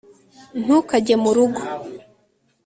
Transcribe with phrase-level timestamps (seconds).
[0.63, 1.61] ntukajye murugo